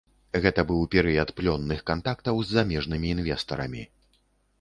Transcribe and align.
Гэта 0.43 0.61
быў 0.69 0.79
перыяд 0.95 1.33
плённых 1.41 1.83
кантактаў 1.89 2.41
з 2.47 2.57
замежнымі 2.57 3.07
інвестарамі. 3.17 3.83